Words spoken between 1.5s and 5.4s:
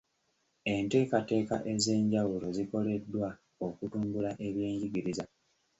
ez'enjawulo zikoleddwa okutumbula ebyenjigiriza.